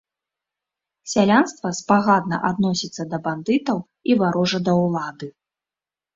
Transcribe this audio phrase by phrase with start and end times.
[1.11, 3.77] Сялянства спагадна адносіцца да бандытаў
[4.13, 5.27] і варожа да ўлады.